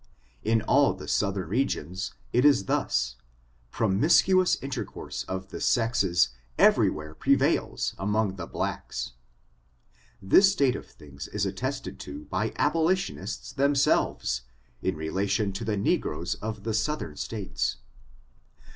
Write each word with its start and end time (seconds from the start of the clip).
In 0.43 0.63
all 0.63 0.95
the 0.95 1.07
southern 1.07 1.47
regions 1.49 2.15
it 2.33 2.43
is 2.43 2.65
thus; 2.65 3.17
promiscuous 3.69 4.57
intercourse 4.59 5.21
of 5.25 5.49
the 5.49 5.61
sexes 5.61 6.29
every 6.57 6.89
where 6.89 7.13
prevails 7.13 7.93
among 7.99 8.35
the 8.35 8.47
blacks. 8.47 9.11
This 10.19 10.51
state 10.51 10.75
of 10.75 10.87
things 10.87 11.27
is 11.27 11.45
attested 11.45 11.99
to 11.99 12.25
by 12.31 12.51
abolitionists 12.55 13.53
themselves, 13.53 14.41
in 14.81 14.95
relation 14.97 15.53
to 15.53 15.63
the 15.63 15.77
negroes 15.77 16.33
of 16.33 16.63
the 16.63 16.73
southern 16.73 17.15
states. 17.15 17.77